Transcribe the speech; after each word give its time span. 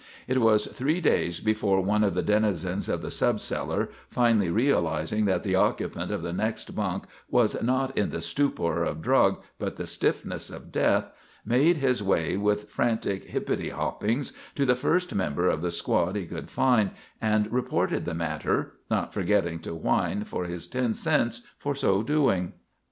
It 0.27 0.39
was 0.41 0.65
three 0.65 0.99
days 0.99 1.39
before 1.41 1.79
one 1.83 2.03
of 2.03 2.15
the 2.15 2.23
denizens 2.23 2.89
of 2.89 3.03
the 3.03 3.11
subcellar, 3.11 3.89
finally 4.09 4.49
realising 4.49 5.25
that 5.25 5.43
the 5.43 5.53
occupant 5.53 6.11
of 6.11 6.23
the 6.23 6.33
next 6.33 6.73
bunk 6.75 7.03
was 7.29 7.61
not 7.61 7.95
in 7.95 8.09
the 8.09 8.19
stupor 8.19 8.83
of 8.83 9.03
drug 9.03 9.43
but 9.59 9.75
the 9.75 9.85
stiffness 9.85 10.49
of 10.49 10.71
death, 10.71 11.11
made 11.45 11.77
his 11.77 12.01
way 12.01 12.35
with 12.35 12.71
frantic 12.71 13.25
hippity 13.25 13.69
hoppings 13.69 14.33
to 14.55 14.65
the 14.65 14.73
first 14.75 15.13
member 15.13 15.47
of 15.47 15.61
the 15.61 15.69
squad 15.69 16.15
he 16.15 16.25
could 16.25 16.49
find 16.49 16.89
and 17.21 17.51
reported 17.53 18.05
the 18.05 18.15
matter, 18.15 18.73
not 18.89 19.13
forgetting 19.13 19.59
to 19.59 19.75
whine 19.75 20.23
for 20.23 20.45
his 20.45 20.65
ten 20.65 20.95
cents 20.95 21.45
for 21.59 21.75
so 21.75 22.01
doing. 22.01 22.53